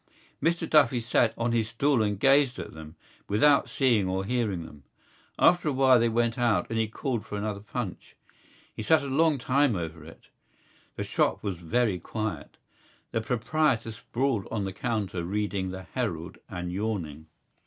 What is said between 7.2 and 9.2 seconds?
for another punch. He sat a